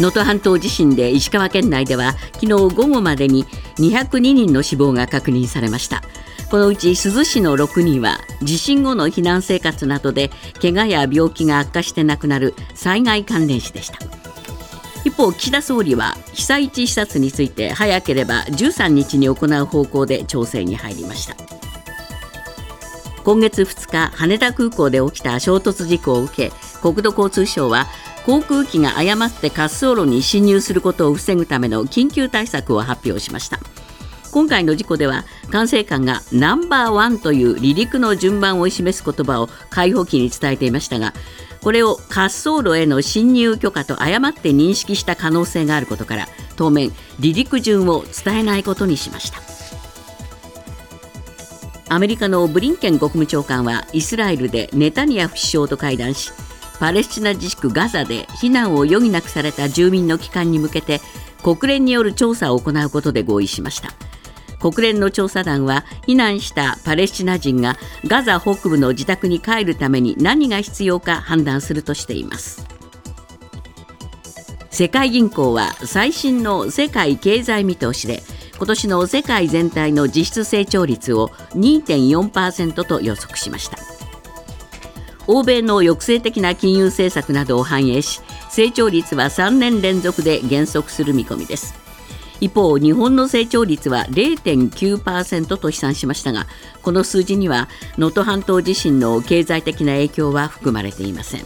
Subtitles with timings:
[0.00, 3.44] 能登半島地震で石川県内では昨日午後までに
[3.76, 6.02] 202人の死亡が確認されました。
[6.50, 13.98] このうち珠洲市の6人は地震後の避難生活などで怪我や病気が悪化して亡くなる災害関連死でした。
[15.04, 21.36] 一方岸田総理は被災地視察について早ければ13日に行う方向で調整に入りました。
[23.22, 27.86] 今月2日羽田空港で起きた衝突事故を受け国土交通省は
[28.30, 33.58] 航空機が誤って滑走路に進入することを防ぐための緊急対策を発表しました。
[34.30, 41.12] 今回の事故では管制官がナンバーワンという離陸の順番を示す言葉を解放機に伝えていましたが
[41.60, 49.40] これを滑走路への侵入許可と誤って認識した可能性があることから当面離陸順を伝えないことにしました。
[51.92, 56.30] アメリカのブリンケン国務長官はイスラエルでネタニヤフ首相と会談し
[56.80, 61.00] パレスチナ自治区ガザで避難を余儀なくされた住民の帰還に向けて
[61.42, 63.90] 国連による調査を行うことで合意しました。
[64.58, 72.66] 国連の調査団は避難したパレスチナ人がガザ北部の自宅に帰るために何が必要か判断するとしています。
[74.70, 78.22] 世界銀行は最新の世界経済見通しで
[78.56, 83.89] 今年の世界全体の実質成長率を2.4%と予測しました。
[85.32, 91.74] 欧米の抑制的な金融政策などを反映し成長率は3年連続で減速する見込みです。
[92.40, 96.46] 一方日本の成長率は0.9%と試算しましたが
[96.82, 101.44] この数字には能登半島地震の経済的な影響は含まれていません。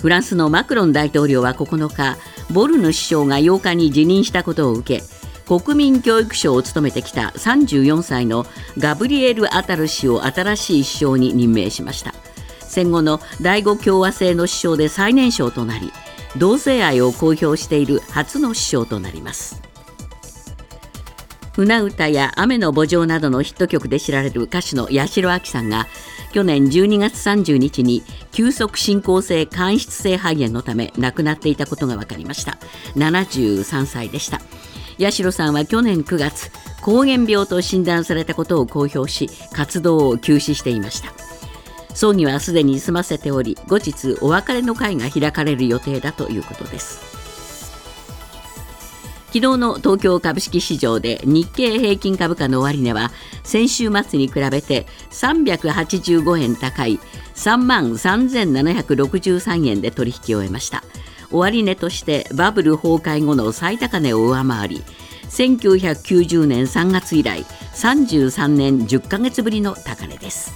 [0.00, 2.16] フランスのマクロン大統領は9日
[2.50, 5.02] ボルヌ首相が8日に辞任したことを受け
[5.46, 8.46] 国民教育省を務めてきた34歳の
[8.78, 12.12] ガブリエル・アタル氏を新しい首相に任命しました。
[12.60, 15.92] 戦後の第五共和制の首相で最年少となり
[16.36, 19.62] 同性愛を公表している初の首相となります。
[21.54, 25.86] 船歌や雨の墓場などのヒット曲で知られる歌手の八代亜紀さんが
[26.32, 32.58] 去年12月30日に急速進行性間質性肺炎のため亡くなっていたことが分かりました。
[32.96, 34.42] 73歳でした。
[34.98, 41.12] 八代さんは去年9月膠原病と診断されたことを公表し活動を休止していました。
[41.94, 47.00] 葬儀はすでに済ませており後日お別れの会が開かれる予定だということです。
[49.28, 53.10] 昨日の東京株式市場で日経平均株価の終値は
[53.44, 56.98] 先週末に比べて385円高い
[57.34, 60.84] 3万3763円で取引を終えました。
[61.30, 64.82] 終値としてバブル崩壊後の最高値を上回り
[65.28, 67.44] 1990年3月以来
[67.74, 70.52] 33年10ヶ月ぶりの高値です。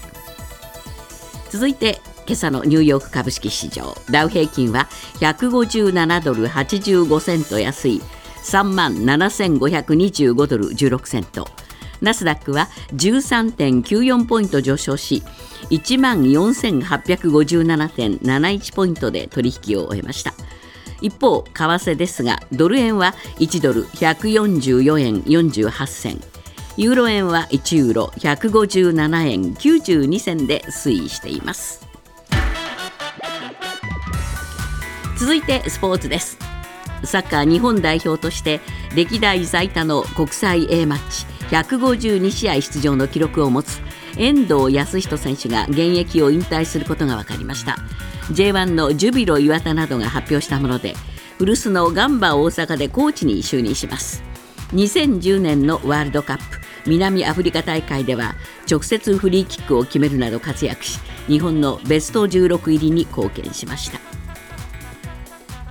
[1.51, 3.97] 続いて今朝のニューヨーク株式市場。
[4.11, 4.89] ダウ平均は
[5.19, 8.01] 157ドル85セント安い
[8.45, 11.49] 3万7525ドル16セント。
[12.01, 15.25] ナスダックは13.94ポイント上昇し
[15.71, 20.35] 1万4857.71ポイントで取引を終えました。
[21.01, 26.21] 一方為替ですがドル円は1ドル144円48銭。
[26.77, 31.87] ユーロ円は1ユーロ157円92銭で推移しています。
[35.19, 36.39] 続いてスポーツです。
[37.05, 38.61] サッカー日本代表として
[38.95, 43.81] 歴代最多の国際 A マッチ152試合出場の記録を持つ
[44.17, 47.77] 遠藤康人選手が現役を引退することが分かりました。
[48.31, 50.95] J1 のジュビロ磐田などが発表したもので
[51.39, 54.23] 古巣のガンバ大阪でコーチに就任します。
[54.73, 56.45] 2010年のワールドカップ
[56.87, 58.37] 南アフリカ大会では
[58.71, 64.01] 直接フリーキックを決めるなど活躍し日本のベスト16入りに貢献しました。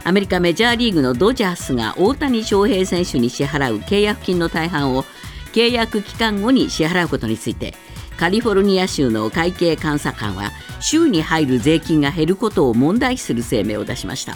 [0.03, 5.05] アメリカメジャーリーグのドジャースが大谷翔平選手に支払う契約金の大半を
[5.53, 7.73] 契約期間後に支払うことについて
[8.19, 14.35] カリフォルニア州の会計監査官は州に入る税金が減ることを問題視する声明を出しました。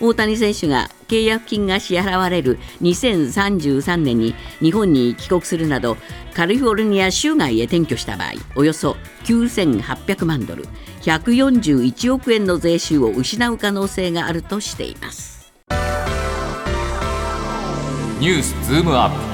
[0.00, 5.96] 大谷選手が契約金が支払われる2033年に日本に帰国するなど
[6.34, 10.64] カリフォルニア州外へ転居した場合およそ9800万ドル
[11.02, 15.52] 141億円の税収を失う可能性があるとしています。
[18.18, 19.33] ニュースズームアップ。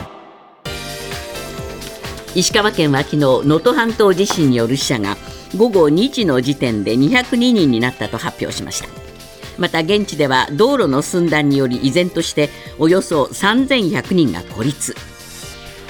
[2.34, 5.16] 石川県は昨日能登半島地震による死者が
[5.56, 8.88] 午後2時の時点で202人になったと発表しました。
[9.58, 12.48] また現地では道路の寸断により依然として
[12.78, 14.94] およそ3100人が孤立。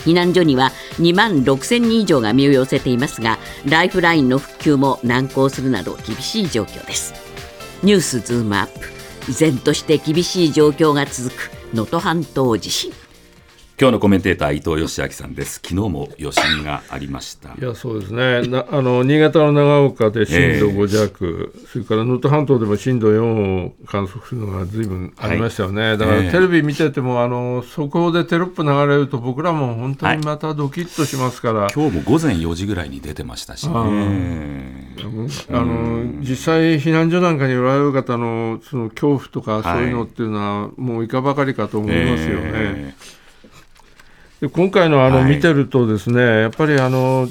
[0.04, 7.12] 避難所には2万6000人以上が身を寄せていますがライフラインの復旧も難航するなど厳しい状況です。
[7.82, 8.88] ニュースズームアップ。
[9.28, 12.92] 依然として厳しい状況が続く能登半島地震。
[13.80, 15.54] 今日のコメンテーター伊藤義明さんです。
[15.54, 17.54] 昨日も余震がありました。
[17.58, 18.42] いやそうですね。
[18.42, 33.78] なあの新潟の長岡で震度5弱、えー、それから能登半島でも震度4を観測するのがずいぶんありましたよね、はい、だからテレビ見ててもあの速報でテロップ流れると僕らも本当にまたドキッとしますから、はい、今日も午前4時ぐらいに出てましたし、ね、あ
[35.54, 42.94] の実際避難所なんかにおられる方のその恐怖とかそういうのっていうのは、もういかばかりかと思いますよね。
[44.48, 47.28] 今回のあの見てるとですね、はい、やっぱりあの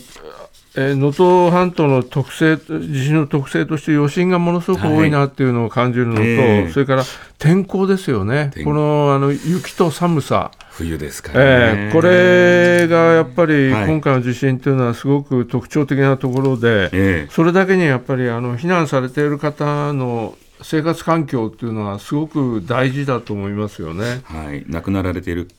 [0.75, 6.65] 能登半島の特性、地震の特性として余震がものすごく多いなっていうのを感じるのと、はいえ。
[6.69, 7.03] ー、それから
[7.39, 10.51] 天候ですよね、このあの雪と寒さ。
[10.71, 11.45] 冬ですから、ね、
[11.87, 24.21] えー、これがやっぱり今回の地震というのはすごく特徴的なところで、はい、それだけにやっぱりあの避難されている方の生活環境っていうのはすごく大事だと思いますよね。
[24.23, 25.49] はい、亡くなられている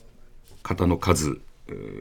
[0.71, 1.41] 方の数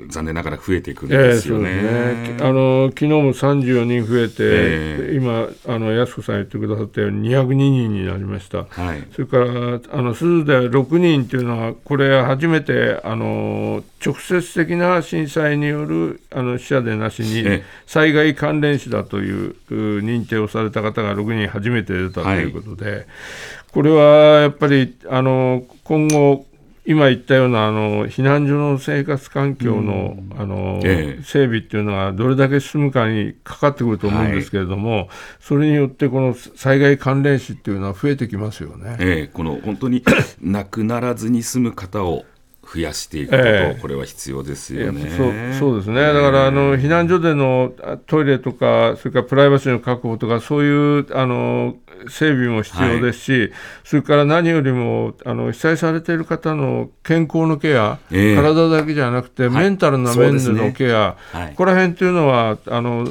[0.07, 1.69] 残念ながら増えていくんですよね。
[1.69, 2.43] えー、ね。
[2.43, 8.65] あの昨日も34人増えて、えー、今あの安子さん言ってくださったように202人になりました。
[8.69, 9.47] はい、それからあ
[10.01, 23.05] の珠洲で6人というのはこれ初めてあの直接的な震災によるあの死者でなしに災害関連死だという認定をされた方が6人初めて出たということで、はい、
[23.71, 26.48] これはやっぱりあの今後
[26.89, 35.09] 今言ったようなあの避難所の生活環境の,、あの整備っていうのはどれだけ進むかにかかってくると思うんですけれども、はい、
[35.39, 38.97] それによってこの災害関連死っていうのは増えてきますよね。
[38.99, 40.03] えー、この本当に
[40.41, 42.25] 亡くならずに済む方を
[42.73, 45.11] 増やしていくこと、えー、これは必要ですよね。
[45.11, 47.71] そうそうですね、だからあの避難所での
[48.07, 51.75] トイレとか、それからプライバシーの確保とか、そういうあの
[52.07, 53.51] 整備も必要ですし、はい、
[53.83, 61.45] それから何よりもあの被災されている方の健康のケア、えー、体だけじゃなくて、メンタルな面でのケア、はい。
[61.47, 63.07] ね、ここら辺というのは、あの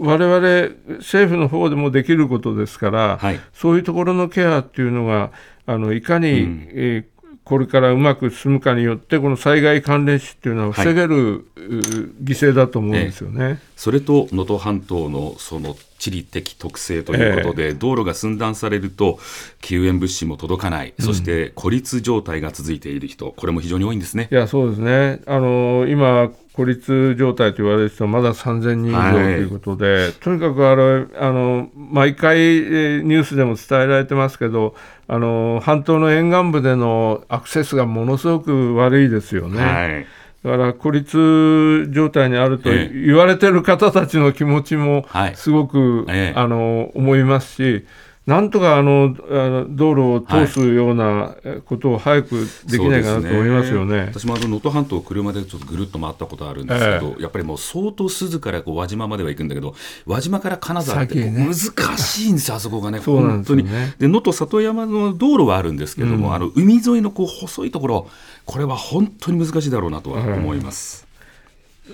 [0.00, 5.32] 我々政府の方でもできることですから、はい、そういうところのケアっていうのが、
[5.66, 7.18] あのいかに、うん、えー
[7.48, 19.18] これからうまく進むかによって、この災害関連死っていうのは防げる、はい、犠牲だと思うんですよね、それと能登半島のその地理的特性ということで、え道路が寸断されると、
[19.60, 24.28] 救援物資も届かない、そして孤立状態が続いている人、これも非常に多いんですね。
[24.30, 25.20] いやそうですね。
[25.26, 34.74] あの今孤立状態と言われる人はまだ3000人以上ということで、はい、とにかくあれあの毎回ニュースでも伝えられてますけど
[35.06, 39.60] あの半島の沿岸部でのアクセスがものすごく悪いですよね。
[39.60, 40.06] はい
[40.44, 45.04] だから孤立状態にあると言われてる方たちの気持ちも
[45.34, 47.86] すごく、あの思いますし、
[48.28, 51.34] なんとかあのあの道路を通すような
[51.64, 63.62] ことを早くできないかなと思いますよね、ね、私もあの能登半島、車でちょっとぐるっと回ったことあるんですけど、えー、やっぱりもう相当珠洲からこう輪島までは行くんだけど、輪島から金沢って難しいんですよ、ね、あそこが ね、本当に。
[63.98, 68.10] で能登里山の道路はあるんですけども、うん、あの海沿いのこう細いところ、
[68.44, 71.07] これは本当に難しいだろうなとは思います。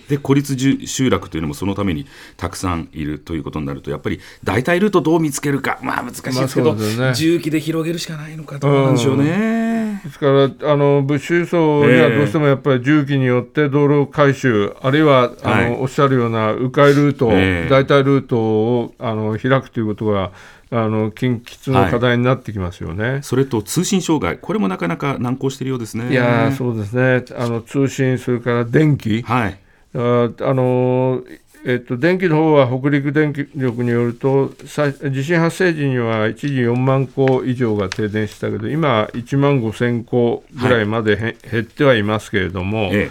[0.09, 0.57] で孤立
[0.87, 2.07] 集落というのもそのために
[2.37, 10.01] たくさんいるということになるとやっぱり代替ルートどう見つけるかまあ難しいですけど、まあね、重機で広げるしかないのかとなんでしょうね。
[10.05, 20.33] ですからあの物資輸送にはどうしてもやっぱり重機によって道路改修、あるいはあの、はい、おっしゃるような迂回ルート、えー、代替ルートをあの開くということが
[20.71, 26.11] あの緊急の課題になってきますよね、はい、それと通信障害、これもなかなか難航しているようですね。
[26.11, 27.25] いやそうですね。
[27.39, 29.59] あの通信、それから電気、はい
[29.95, 31.23] あの
[31.67, 43.11] えっと、電気の方は北陸電力によると、地震発生時には一時4万戸以上が停電したけど、今、1万5000戸ぐらいまで、はい、減ってはいますけれども、え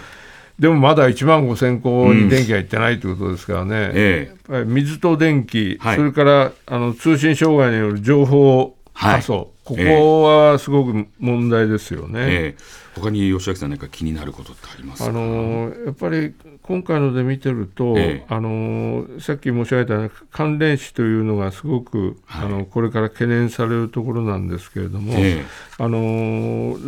[0.60, 12.18] でもまだ1万5000戸に電気がいってないということですからね、うんええ、水と電気、はい、それからあの通信障害による情報過疎、はい、ここはすごく問題ですよね。
[12.20, 12.56] え
[12.94, 25.44] 他に吉明さん、何か気になることってありますあのやっぱり今回ので見てると、ええ、あのさっき申し上げた関連死というのがすごく、はい、あのこれから懸念されるところなんですけれども、え、
[25.78, 26.78] あの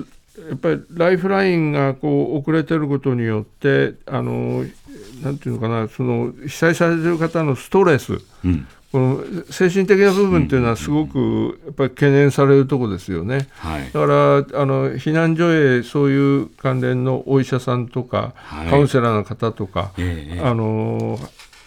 [0.49, 4.65] やっぱりライフラインがこう遅れてることによってあの
[5.23, 21.19] なんていうのかなその被災されてる方のストレス、うんこの精神的な部分というのはすごくやっぱり懸念されるところですよね、はい、だからあの避難所へそういう関連のお医者さんとか、はい、カウンセラーの方とか、えー、あの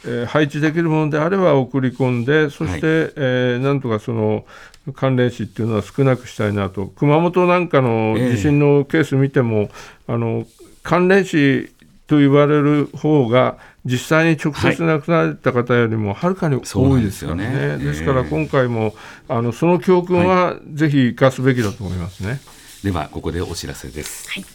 [0.06, 4.46] えー、配置できるものであれば送り込んで、そして、はい、えー、なんとかその
[4.94, 9.70] 関連死っていうのは少なくしたいなと、熊本なんかの地震のケース見ても、
[10.08, 10.48] えー、あの
[10.84, 11.74] 関連死
[12.08, 17.86] と言われる方が、実際に直接亡くなられた方よりもはるかに多いですからね、ですね。
[17.86, 18.94] ですから今回も
[19.28, 22.40] あのその教訓はぜひ生かすべきだと思いますね。
[22.84, 24.46] ではここでお知らせです、はい、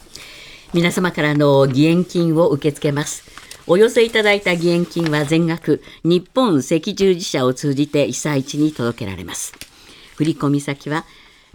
[0.73, 3.23] 皆様からの義援金を受け付けます。
[3.67, 9.53] お寄せいただいた義援金は全額日本赤十字社を通じて被災地に届けられます。
[10.17, 11.05] 振込先は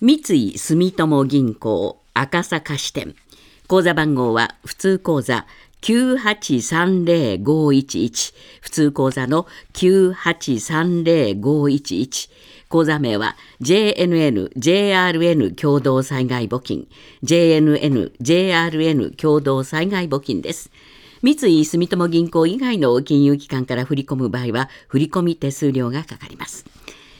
[0.00, 3.14] 三井住友銀行赤坂支店。
[3.68, 5.46] 口座番号は普通口座
[5.82, 12.30] 9830511普通口座の9830511
[12.70, 16.86] 口座名は JNN、JRN 共同災害募金、
[17.24, 20.70] JNN、JRN 共同災害募金です。
[21.22, 26.64] 三井住友銀行以外の金融機関から振り込む場合は、振り込み手数料がかかります。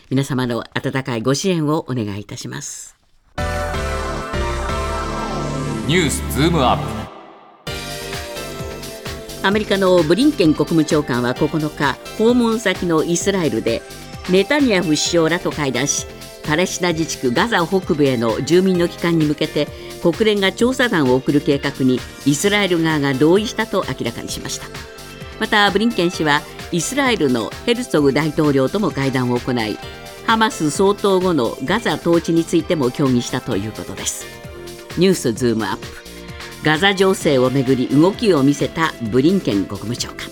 [0.09, 2.95] 皆様の温かいご支援をお願いいたします。
[5.89, 7.00] ニュースズームアップ
[9.43, 13.81] アメリカのブリンケン国務長官は9日訪問先のイスラエルで
[14.29, 16.07] ネタニヤフ首相らと会談し
[16.45, 19.67] パレスチナ自治区ガザ北部への住民の帰還に向けて
[20.03, 24.67] 国連が調査団を送る計画にイスラエル側が同意したと明らかにしました。
[25.39, 29.79] またブリンケン氏はイスラエルのヘルツォグ大統領とも会談を行い
[30.27, 34.27] ハマス総統後のガザ統治についても協議したということです。
[34.99, 36.10] ニュースズームアップ。
[36.63, 40.29] ガザ情勢をめぐり動きを見せたブリンケン国務長官。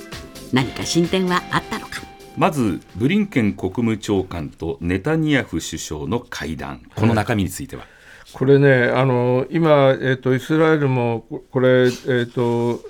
[0.52, 2.02] 何か進展はあったのか？
[2.36, 7.86] まずブリンケン国務長官とネタニヤフ首相の会談、この中身については？
[8.34, 12.82] これね、あの今、えーと、イスラエルもこれ、えーと、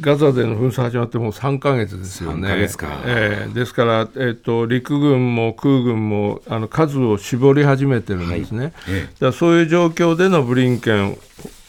[0.00, 2.54] ガザでの紛争始まってもう3か月ですよね。
[2.54, 8.60] ですか、えー、ですから、えーと、陸軍も空軍もあの数を絞り始めてるんですね。
[8.60, 8.72] はい。
[8.94, 11.16] えー、そういう状況でのブリンケン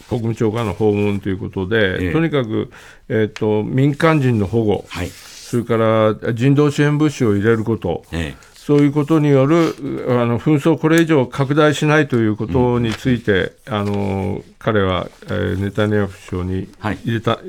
[0.10, 2.72] 国務長官の訪問ということで、えー、とにかく、
[3.08, 5.10] えー、と民間人の保護、はい。
[5.10, 9.74] それから人道支援物資を入れること、ええ、そういうことによる
[10.08, 17.42] あの紛争、これ以上拡大しないということについて、うん、あの彼は、えー、ネタニヤフ首相に入れた、はい、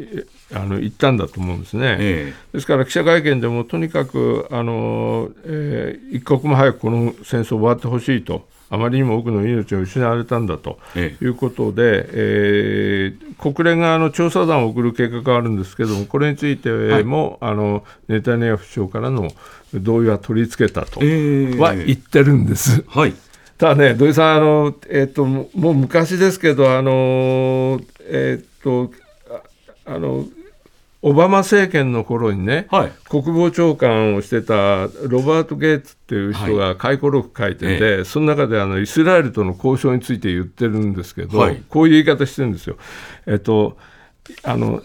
[0.54, 8.48] あの言ったんだと思うんですね、ええ、ですから記者会見でもとにかくあの、えー、一刻も早くこの戦争終わってほしいと。
[8.70, 16.70] あまりにも多くの命を失われたんだということで、ええー、国連側の調査団を送る計画があるんですけれども、これについて
[17.02, 19.30] も、はい、あのネタニヤフ首相からの
[19.74, 22.84] 同意は取り付けたとは言ってるんです。
[22.86, 23.14] はい、
[23.58, 28.92] ただね、土井さん、あのえーと、もう昔ですけど、あのえーと
[29.86, 30.24] あの
[31.02, 42.76] オバマ政権の頃にね、はい、国防長官をしてたロバート・ゲイツっていう人が回顧録書いてて、はい、その中であのイスラエルとの交渉について言ってるんですけど、はい、こういう言い方してるんですよ。
[43.26, 43.78] えっと、
[44.42, 44.82] あの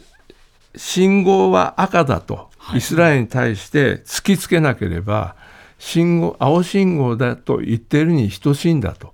[0.78, 5.36] 信号は赤だと、イスラエルに対して突きつけなければ、
[5.80, 9.14] 信号青信号だと言ってるに等しいんだと。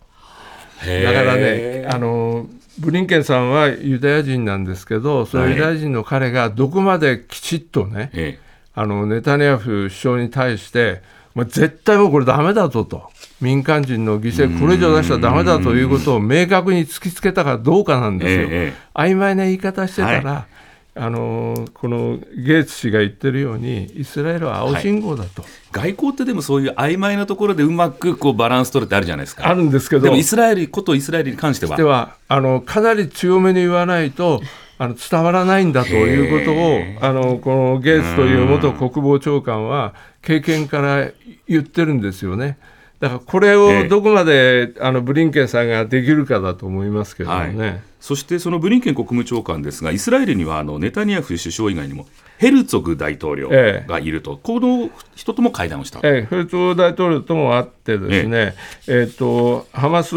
[0.86, 2.48] だからねあの
[2.80, 8.40] ブリンケンさんはユダヤ人なんですけど、そのユダヤ人の彼がどこまできちっとね、
[8.74, 11.02] あのネタニヤフ首相に対して、
[11.36, 13.10] まあ、絶対もうこれだめだぞと、
[13.40, 18.74] 民間人の犠牲、これ以上出したらだめだということを明確に突きつけたかどうかなんですよ。
[18.94, 20.62] 曖昧な言い方してたら、はい
[20.94, 29.48] あのこのゲイツ氏が言ってるように、イスラエルは青信号だと、はい、外交ってでもそういう曖昧なところでうまくこうバランス取るってあるじゃないですか。
[29.48, 31.78] あるんですけど、でもイスラエルことイスラエルに関しては。
[31.78, 34.42] ではあのかなり強めに言わないと、
[34.78, 41.10] あの伝わらないんだということを、あのこのゲイツという元国防長官は、経験から
[41.48, 42.58] 言ってるんですよね。
[43.02, 47.58] だからこれをどこまで、あのブリンケンさんができるかだと思いますけどね。
[47.58, 47.82] はい。
[48.00, 52.06] そしてそのブリンケン国務長官ですが、イスラエルにはあのネタニヤフ首相以外にも、
[52.38, 58.56] ヘルツォグ大統領がいると、ええ、この人とも会談をした、ええ、ヘルツォグ大統領とも会って、ですね、え
[58.88, 58.94] え。
[58.94, 60.16] えー、とハマス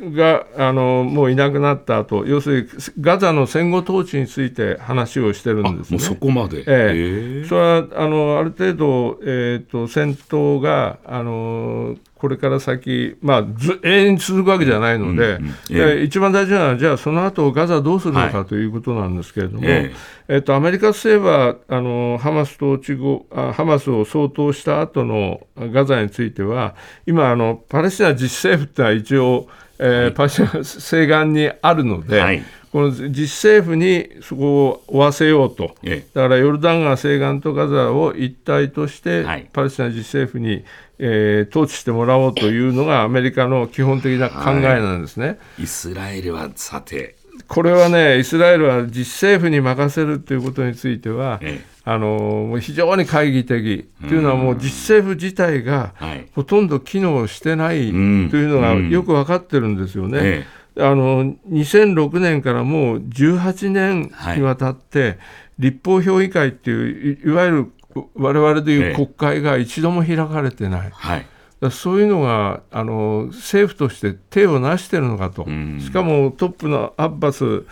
[0.00, 2.68] があのもういなくなった後要するに
[3.00, 5.98] ガザの戦後統治について話をしてるんですね。
[6.00, 19.92] そこまで、ええ、それはあのある程度、えーと、戦闘があのこれから先、まあ、ず永遠に続くわけじゃないので、うんうんえ一番大事なのは、じゃあその後ガザどうするのかということなんですけれども、え
[20.28, 20.36] え。
[20.38, 26.74] ー、とアメリカ政府はあのハマス統治後あ、ハマスを掃討した後のガザについては、
[27.06, 29.46] 今あの、パレスチナ自治政府ってのは一応、
[29.78, 40.64] えー、パシ西岸にあるので、はい、この自治政府にそこを負わせようと、ええ、だからヨルダン川西岸とガザを一体として、はい、パレスチナ自治政府に、
[40.98, 45.26] えー、統治してもらおうというのがアメリカの基本的な考えなんですね。
[45.26, 47.16] はい、イスラエルはさて
[47.48, 53.88] これはね、イスラエルは自治政府に任せるということについては、ええ、あの非常に懐疑的。
[54.00, 55.94] というのは、もう自治政府自体が
[56.34, 60.18] ほとんど機能してないというのがよく分かってるんですよね。
[60.22, 60.46] え
[60.76, 65.18] あの2006年からもう18年にわたって、
[65.58, 67.72] 立法評議会っていういわゆる
[68.14, 71.26] 我々でいう国会が一度も開かれてない、はい、
[71.70, 75.44] そういうのがあの政府として手をなしてるのかと、
[75.80, 77.64] しかもトップのアッバス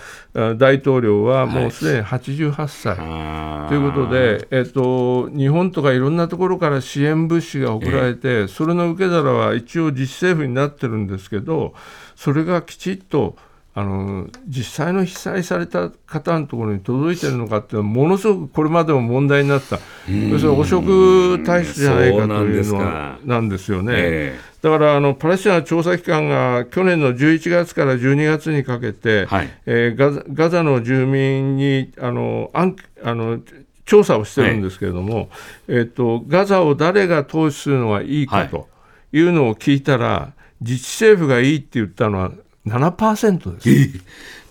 [0.56, 11.75] 大統領はもうすでに88歳、はい、ということで、えっと、日本とかいろんなところから支援物資が送られて、それの受け皿は一応自治政府になってるんですけど、
[12.16, 13.37] それがきちっと
[13.75, 19.79] あの実際の被災された方のところに届いてるのかっていうのはものすごくこれまでも問題になった。
[20.09, 23.93] 要するに汚職体質じゃないかというのはなんですよね。
[23.97, 33.41] えー、だからあのパレスチナ調査機関が去年の11月から12月にかけて、はい、えー、ガザガザの住民にあのアンあの
[33.87, 35.29] 調査をしてるんですけれども、はい、
[35.69, 38.69] えーと、ガザを誰が統治するのがいいかと
[39.12, 42.33] いうのを聞いたら、はい自治政府がいいって言ったのは
[42.66, 43.71] 7%です。
[43.71, 44.00] えー、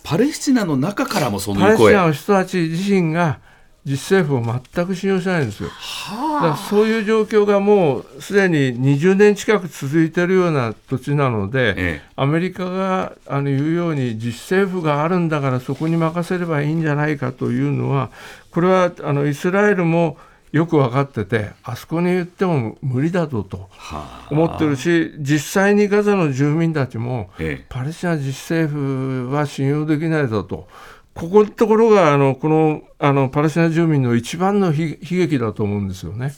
[0.03, 3.39] パレスチナの中からもそのパレスチナの人たち自身が
[3.83, 5.69] 自治政府を全く信用しないんですよ。
[5.69, 18.11] はあ、そういう状況がもうすでに20年近く続いているような土地なので、ええ、アメリカがあの言うように自治政府があるんだからそこに任せればいいんじゃないかというのは
[18.51, 20.17] これはあのイスラエルも
[20.51, 23.69] よく分かっててあそこに言っても無理だぞと
[24.29, 27.29] 思ってるし実際にガザの住民たちも、
[27.69, 30.67] パレスチナ自治政府は信用できないぞと。
[31.13, 36.33] ここのところがあのこのあのパレスチナ住民の一番の悲劇だと思うんですよね。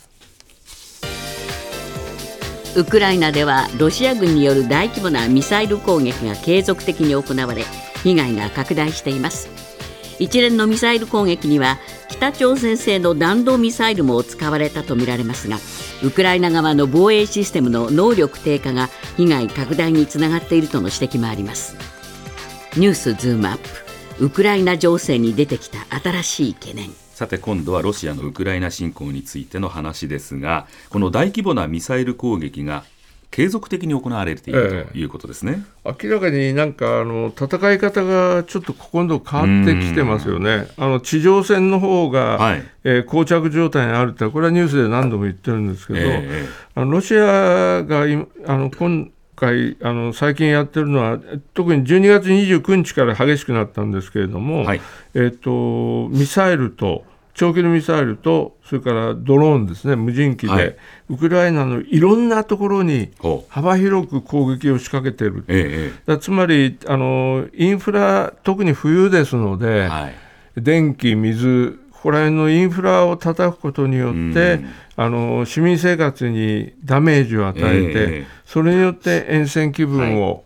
[2.75, 7.65] ウクライナではロシア軍による大規模なミサイル攻撃が継続的に行われ
[8.03, 9.62] 被害が拡大しています
[10.19, 15.57] 一連のミサイル攻撃には北朝鮮製の弾道ミサイルも使われたとみられますが
[16.03, 21.75] ウクライナ側の防衛システムの能力低下が被害拡大につながっているとの指摘もあります。
[22.75, 24.25] ニュースズームアップ。
[24.25, 26.89] ウクライナ情勢に出てきた新しい懸念。
[27.13, 32.83] さて今度はロシアのウクライナ侵攻についての話ですがこの大規模なミサイル攻撃が
[33.33, 48.03] 継続的に行われているということですね、ええ、明らかになんかあの戦い方がちょっと今度変わってきてますよね、あの地上戦の方が、はい、えー、膠着状態にあるって、これはニュースで何度も言ってるんですけど、え、あのロシアが
[48.45, 51.19] あの今回あの、最近やってるのは、
[51.55, 54.81] 特に12月29日から激しくなったんですけれども、はい、
[55.15, 60.75] えーとミサイルと、長距離ミサイルと、それからドローンですね、無人機で、はい、
[61.09, 63.11] ウクライナのいろんなところに
[63.49, 70.13] 幅広く攻撃を仕掛けている、ええ、つまりあの、インフラ、特に冬ですので、はい、
[70.57, 74.59] 電気、水、ここら辺のインフラを叩くことによって、
[74.95, 80.42] あの市民生活にダメージを与えて、え、それによって沿線気分を、はい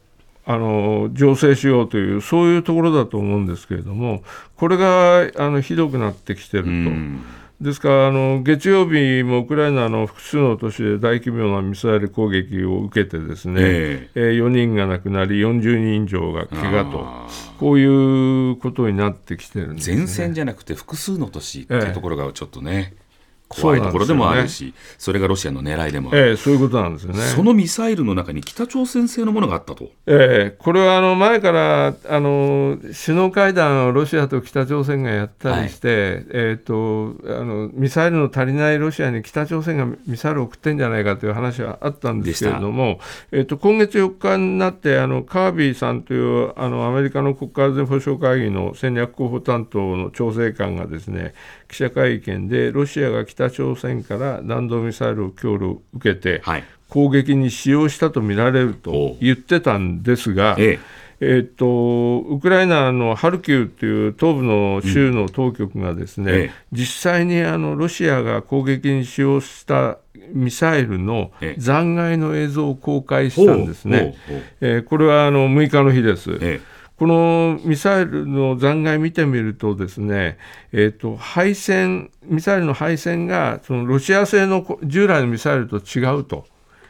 [0.49, 4.23] あの醸成しようというそういうところだと思うんですけれども
[4.55, 7.38] これがあのひどくなってきてると。
[7.60, 17.07] ですからあの月曜日もウクライナの複数の都市で大規模なミサイル攻撃を受けてですね、えー、えー、4人が亡くなり40人以上が怪我と
[17.60, 23.07] こういうことになってきてるんです、ね、前線じゃなくて複数の都市っていうところがちょっとね、えー
[23.49, 27.21] 怖いところでもあるしそ、ね,、れがロシアの狙いでもある、ええ、そういうことなんですよね。
[27.21, 42.99] そのミサイルの中に北朝鮮製のものがあったと、ええ、これはあの前からあの首脳会談をロシアと北朝鮮がやったりして、はい、えーと、あのミサイルの足りないロシアに北朝鮮がミサイルを送ってんじゃないかという話はあったんですけれども、
[43.31, 51.33] えーと、今月4日になってあのカービーさんというあのアメリカの国家安全保障会議の戦略候補担当の調整官がですね
[51.67, 60.80] 記者会見でロシアが北朝鮮から弾道ミサイルを供与を受けて、はい、攻撃に使用したとみられると言ってたんですが、え
[61.39, 69.97] っとウクライナのハルキウという東部の州の当局がですね、うんええ、実際にあのロシアが攻撃に使用した
[70.34, 74.15] ミサイルの残骸の映像を公開したんですね。
[74.62, 76.38] えー、これはあの6日の日です。
[76.41, 80.38] ええこのミサイルの残骸見てみるとですね、
[80.71, 86.45] えーと、配線ミサイルの配線がそのロシア製の従来のミサイルと違うと。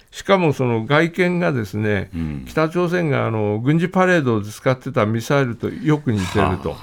[0.09, 6.75] しかもその外見がですね、うん、北朝鮮があの軍事パレードで使ってたミサイルとよく似てると。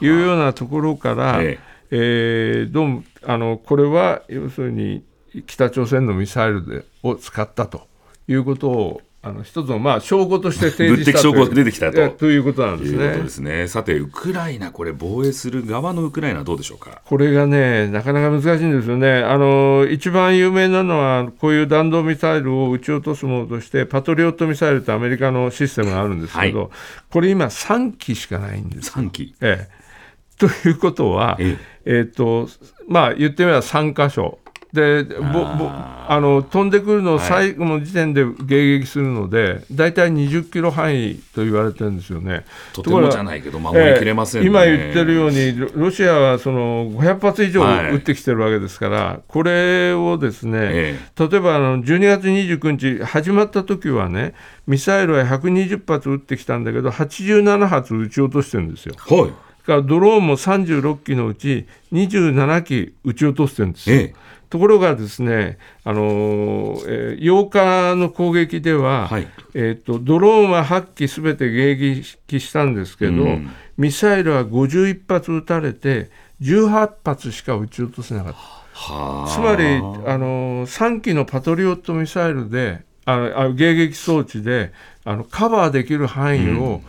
[0.00, 1.58] いうようなところから、え。
[1.90, 5.02] えー、どうもあのこれは要するに
[5.46, 7.86] 北朝鮮のミサイルでを使ったと
[8.28, 12.08] いうことをあの一つのまあ証拠として提示した証拠が出てきたと。
[12.10, 13.22] ということなんですね。
[13.22, 13.66] ですね。
[13.66, 17.02] さて、ウクライナ、これ、防衛する側のウクライナはどうでしょうか？
[17.04, 26.68] これがね、なかなか難しいんですよね、あの一番有名なのは、こういう弾道ミサイルを撃ち落とすものとして、パトリオットミサイルってアメリカのシステムがあるんですけど、はい、
[27.10, 28.92] これ、今、3機しかないんです。
[28.92, 31.78] 3機、ええ、ということは、ええ。
[31.90, 32.48] えー、と
[32.86, 34.38] まあ、言ってみれば3箇所。
[34.72, 35.70] でぼぼ
[36.10, 42.44] あの飛んでくるのを最後の時点で迎撃するので、大体20キロ範囲と言われてるんですよね。
[42.74, 44.46] とてもじゃないけど、守りきれません、ね。
[44.46, 54.34] えー、今言ってるように、ロシアはその500発以上撃ってきてるわけですから、はい、これをですね、えー、例えばあの12月29日、始まった時はね、
[54.66, 58.94] ミサイルは120発撃ってきたんだけど、87発撃ち落としてるんですよ。
[58.98, 59.48] はい。
[59.68, 63.96] からドローンも36機のうち27機撃ち落としてるんですよ。
[63.96, 64.14] ええ
[64.50, 79.34] ところがですね、あのえー、8日の攻撃では、はい、えーと、ドローンは8機すべて迎撃したんですけど、うん、ミサイルは51発撃たれて、18発しか撃ち落とせなかった。
[79.34, 84.72] つまり、あの3機のパトリオットミサイルで、あの迎撃装置で
[85.04, 86.82] あのカバーできる範囲を、うん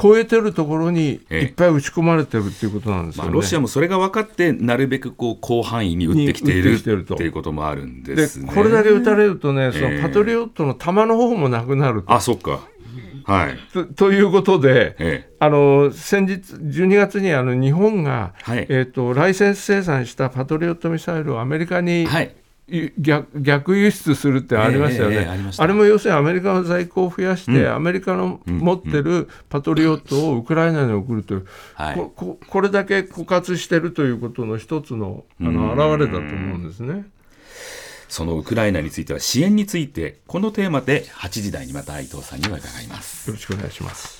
[0.00, 12.12] 超えてるところにいっぱい打ち込まれてるっていうことなんですよ、ね、まあ、ロシアもそれが分かって、なるべくこう広範囲に撃ってきているっていうこともあるんです、ね、これだけ撃たれるとね、そのパトリオットの弾の方もなくなると。
[12.12, 12.60] あそっか。
[13.24, 22.34] はい、とということで、ええ、あの先日、12月にあの日本が、はい、えーと、ライセンス生産したパトリオットミサイルをアメリカに、はい、
[22.98, 25.26] 逆逆輸出するってありましたよね、
[25.58, 31.46] あれも要するにアメリカの在庫を増やして、うん、アメリカの持ってるパトリオットをウクライナに送るという、
[32.14, 37.06] ここれだけ枯渇してるということの一つのあの表れだと思うんですね。
[38.08, 43.30] そのウクライナについては支援についてこのテーマで8時台にまた伊藤さんには伺います。
[43.30, 44.19] よろしくお願いします。